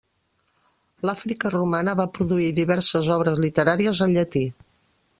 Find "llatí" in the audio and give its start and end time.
4.19-4.47